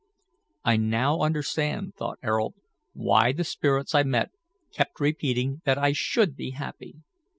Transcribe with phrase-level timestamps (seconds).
[0.63, 2.55] "I now understand," thought Ayrault,
[2.93, 4.31] "why the spirits I met
[4.73, 6.95] kept repeating that I should be happy.